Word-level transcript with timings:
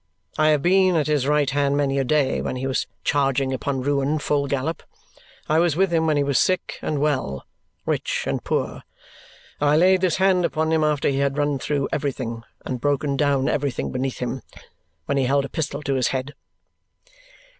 I 0.35 0.47
have 0.47 0.63
been 0.63 0.95
at 0.95 1.05
his 1.05 1.27
right 1.27 1.47
hand 1.47 1.77
many 1.77 1.99
a 1.99 2.03
day 2.03 2.41
when 2.41 2.55
he 2.55 2.65
was 2.65 2.87
charging 3.03 3.53
upon 3.53 3.81
ruin 3.83 4.17
full 4.17 4.47
gallop. 4.47 4.81
I 5.47 5.59
was 5.59 5.75
with 5.75 5.93
him 5.93 6.07
when 6.07 6.17
he 6.17 6.23
was 6.23 6.39
sick 6.39 6.79
and 6.81 6.97
well, 6.99 7.45
rich 7.85 8.23
and 8.25 8.43
poor. 8.43 8.81
I 9.59 9.77
laid 9.77 10.01
this 10.01 10.15
hand 10.17 10.43
upon 10.43 10.71
him 10.71 10.83
after 10.83 11.07
he 11.09 11.19
had 11.19 11.37
run 11.37 11.59
through 11.59 11.87
everything 11.93 12.41
and 12.65 12.81
broken 12.81 13.15
down 13.15 13.47
everything 13.47 13.91
beneath 13.91 14.17
him 14.17 14.41
when 15.05 15.17
he 15.19 15.25
held 15.25 15.45
a 15.45 15.49
pistol 15.49 15.83
to 15.83 15.93
his 15.93 16.07
head." 16.07 16.33